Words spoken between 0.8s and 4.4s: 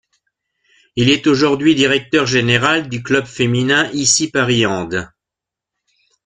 Il est aujourd'hui directeur général du club féminin Issy